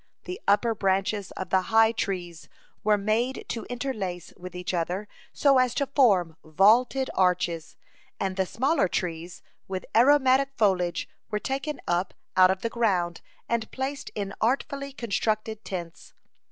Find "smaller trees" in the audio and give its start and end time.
8.47-9.43